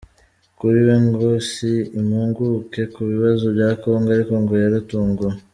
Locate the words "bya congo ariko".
3.55-4.33